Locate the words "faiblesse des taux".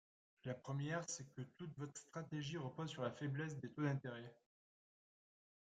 3.11-3.83